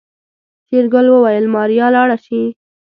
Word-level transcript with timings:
شېرګل 0.67 1.07
وويل 1.11 1.45
ماريا 1.55 1.87
لاړه 1.95 2.17
شي. 2.25 2.41